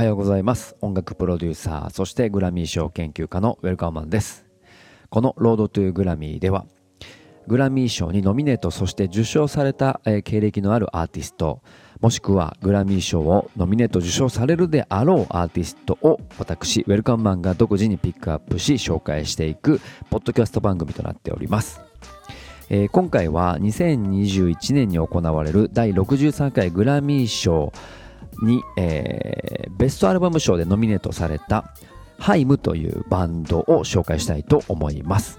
[0.00, 0.76] はようございます。
[0.80, 4.46] 音楽プロデューサーそしてグラミー賞研究家のウェルカーマンです。
[5.10, 6.64] このロードトゥグラミーでは
[7.46, 11.60] グラミー賞にノミネートそして受賞された、経歴のあるアーティスト
[12.00, 21.82] もしくはグラミー賞をノミネート受賞されるであろうアーティストを私ウェルカムマンが独自にピックアップし紹介していくポッドキャスト番組となっております。
[22.70, 27.70] えー、今回は2021年に行われる第63回グラミー賞
[28.42, 31.74] に、えー、ベストアルバム賞でノミネートされた
[32.18, 35.38] ハイムというバンドを紹介したいと思います。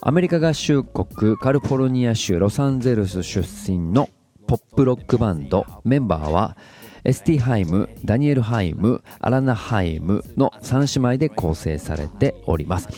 [0.00, 4.10] アメリカ合衆国カリフォルニア州ロサンゼルス出身の
[4.46, 6.56] ポップロックバンドメンバーは
[7.04, 12.88] エスティ・ハイム、ダニエル・ハイム、アラナ・ハイムの3姉妹で構成されております。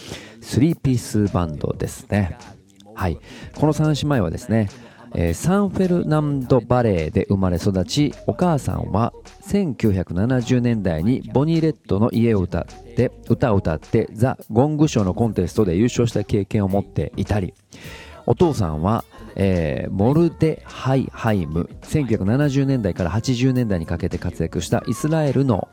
[0.42, 2.38] 3ピースバンドですね。
[2.94, 3.18] はい、
[3.56, 4.68] この3姉妹はですね、
[5.14, 17.54] えー、サンフェルナンドバレーで生まれ育ちお母さんは1970年代にボニー・レイットの、えー、歌って歌を歌ってザ・ゴングショーのコンテストで優勝した経験を持っていたり
[18.26, 19.04] お父さんは、
[19.36, 25.68] えー、モルデハイ・ハイム1970年代から80年代にかけて活躍したイスラエルの、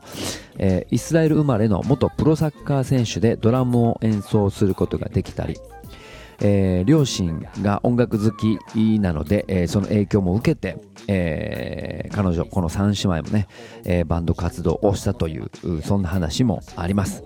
[0.58, 5.58] えー、イスラエル生まれの元プロサッカー選手でドラムを演奏することができたり
[6.40, 8.58] えー、両親が音楽好き
[9.00, 13.48] なので、えー、その影響も受けて、えー、彼女この3姉妹もね、
[13.84, 15.50] えー、バンド活動をしたという
[15.82, 17.22] そんな話もあります。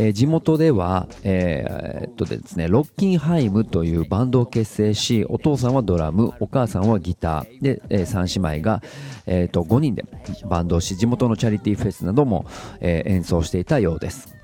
[0.00, 8.80] えー、地元では、えー、っとですね、ロッキンハイムというバンドを結成し、お父さんはドラム、お母さんはギター、で、えー、3姉妹が、
[9.26, 10.04] えー、っと5人で
[10.48, 12.46] バンドをし、地元のチャリティーフェスなども、
[12.80, 14.37] え、演奏していたようです。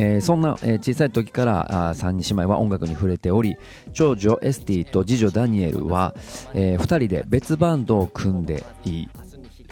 [0.00, 3.56] えー、そんな、えー、小さい時からあ3人姉妹は音楽に触れており
[3.92, 6.14] 長女エスティと次女ダニエルは、
[6.54, 8.64] えー、2人で別バンドを組んで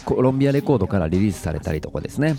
[0.05, 2.37] コロンビアレコードからリリースされたりとかですね、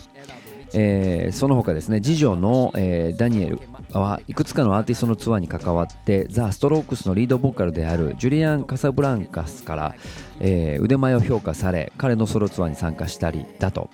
[0.74, 3.62] えー、その他ですね次女の、えー、ダニエル
[3.94, 9.96] はいくつかのアーティストのツアーに関わってザ・ストロークスのリードボーカルであるジュリアン・カサブランカスから、
[10.42, 13.90] えー、腕前を評価され彼のソロツアーに参加したりだと、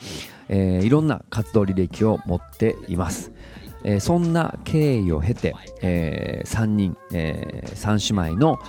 [0.50, 3.32] えー、いろんな活動履歴を持っています。
[3.84, 8.60] えー、そんな経緯を経て、えー、3人、えー、3姉妹の、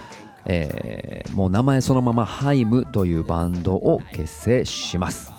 [0.47, 5.34] えー、もう名前そのままハイムというバンドを結成します。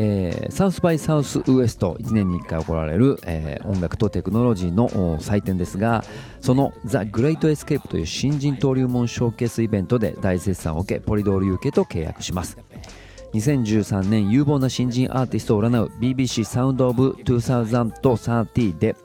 [0.00, 6.04] えー、サウスバイサウスウエスト1年に1回行われる、えー、音楽とテクノロジーの祭典ですが
[6.40, 12.56] そのザ・グレート・エスケープという新人登竜門ショーケースイベントで大絶賛を受けポリドール UK と契約します
[13.32, 18.96] 2013年有望な新人アーティストを占う BBC サウンドオブ2030で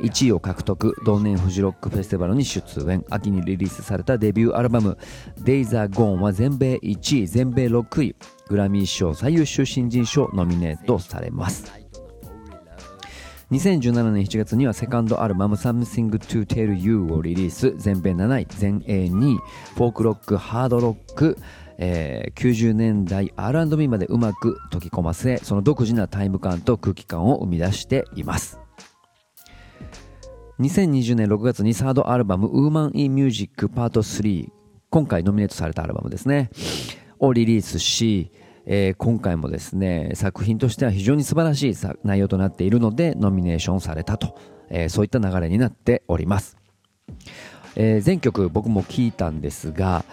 [0.00, 3.04] 1位を獲得同年フジロックフェスティバルに出演。
[3.10, 4.98] 秋にリリースされたデビューアルバム
[5.42, 8.16] 「Days Are Gone」は全米1位全米6位
[8.48, 11.72] グラミー賞最優秀新人賞ノミネートされます。
[13.50, 17.74] 2017年7月にはセカンドアルバム Something to Tell You をリリース。
[17.76, 19.38] 全米7位全英2位
[19.76, 21.38] フォークロックハードロック
[21.78, 28.58] えー、90年代 R&B までうまく溶き込ませその独自なタイム感と空気感を生み出しています。
[30.60, 34.48] 2020年6月にサードアルバム「ウーマン・イン・ミュージック・パート3」
[34.88, 36.50] 今回ノミネートされたアルバムですね。
[37.18, 38.30] をリリースし、
[38.66, 44.36] えー、今回もですね作品としては非常に素晴らしい内容となっているのでノミネーションされたと、
[44.68, 46.56] えー、そういった流れになっております、
[47.74, 50.04] えー、全曲僕も聴いたんですが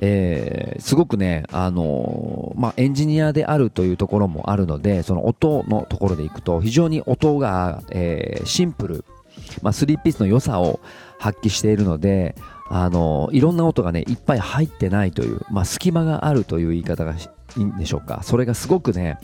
[0.00, 9.04] えー、すごくね、あのー、まあ、エンジニアであるというところもあるので、その音のところでいくと、非常に音が、えー、シンプル、
[9.62, 10.80] まあ、3ピースの良さを
[11.18, 12.34] 発揮しているので、
[12.70, 18.20] あのいろんな音がね、いっぱい入ってないという、まあ、隙間があるという言い方がいいんでしょうか。
[18.22, 19.18] それがすごくね、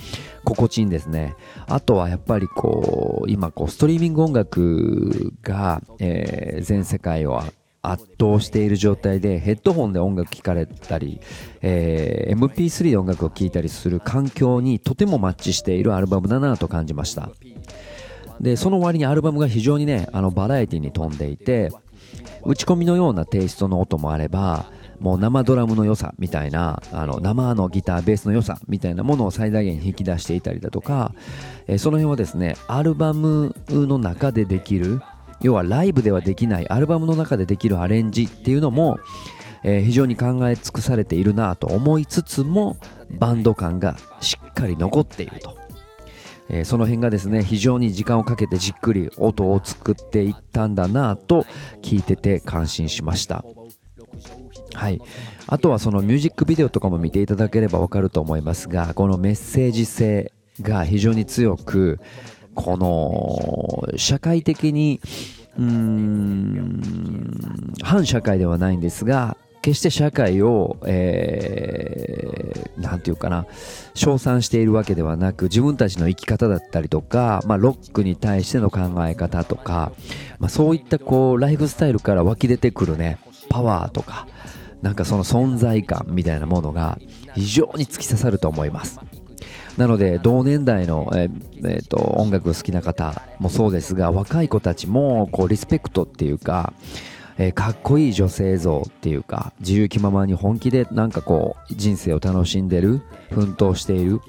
[0.45, 1.35] 心地いいんですね。
[1.67, 7.43] あとはやっぱりこう、今こう、ストリーミング音楽が、えー、全世界を
[7.83, 11.21] 圧倒している状態でヘッドホンで音楽聴かれたり、
[11.63, 17.31] えー、MP3 で音楽を聴いたりする環境にとてもマッチしているアルバムだなと感じました。
[18.41, 21.71] でその割にアルバムが非常にねあのバラエティに富んでいて
[22.43, 31.15] 打ち込みのようなテイストの音もあればもう生ドラムの良さみたいなあの生のギターベースの良さみたいなものを最大限引き出していたりだとか、
[31.67, 35.01] えー、その辺はですねアルバムの中でできる
[35.43, 38.99] 要はライブではできないアルバムの中でできるアレンジっていうのも、
[39.63, 42.77] えー、非常に考え尽くされているなと思いつつも
[43.11, 45.57] バンド感がしっかり残っていると、
[46.49, 51.47] えー、その辺がですね非常に時間をかけてじっくり音を作っていったんだなと
[51.83, 53.45] 聞いてて感心しました。
[54.75, 55.01] はい。
[55.47, 61.99] あとはそのミュージックビデオとかも見ていただければわかると思いますがこのメッセージ性が非常に強く
[62.55, 65.01] この社会的に
[65.59, 66.81] うーん
[67.83, 73.47] 反社会ではないんですが決して社会を、えー、ていうかな、
[73.95, 79.93] 称賛しているわけではなく、自分たちの生き方だったりとか、まあ、ロックに対しての考え方とか、
[80.39, 83.19] まあ、そういったこう、ライフスタイルから湧き出てくるね、
[83.49, 84.27] パワーとか、
[84.83, 86.99] なんかその存在感みたいなものが
[87.35, 88.99] 非常に突き刺さると思います。
[89.77, 91.29] なので同年代の、え
[91.65, 96.73] えーと音楽好きな方もそうですが若い子たちもこうリスペクトっていうか、
[97.39, 104.21] えー、かっこいい女性像っていうか自由気ままに本気でなんかこう人生を楽しんでる奮闘している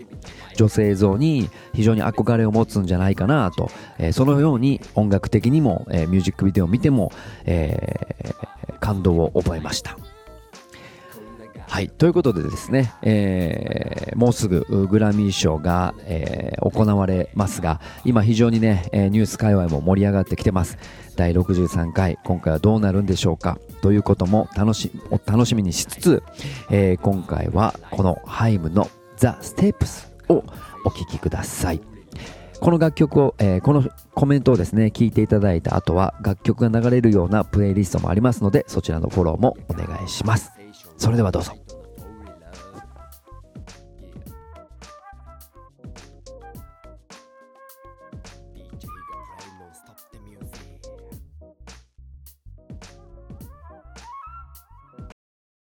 [0.56, 7.12] 女性像に非常に憧れを持つんじゃないかなと、えーそのように音楽的にも、えーミュージックビデオを見ても、
[7.46, 8.52] えー
[8.82, 9.96] 感動を覚えました。
[11.72, 11.88] はい。
[11.90, 20.78] ということでですね、えーもうすぐグラミー賞が、えー行われますが、今非常にね、えーニュース界隈も盛り上がってきてます。
[21.16, 23.58] 第63回、今回はどうなるんでしょうか？
[23.82, 24.92] ということも楽し
[25.26, 26.24] 楽しみにしつつ、
[26.70, 30.44] えー今回はこのハイムの The Steps を
[30.84, 31.80] お聴きください。
[32.60, 40.52] この楽曲を、えーこのコメントをですね、聞いていただいた後は、楽曲が流れるようなプレイリストもありますので、そちらのフォローもお願いします。
[40.98, 41.54] それではどうぞ。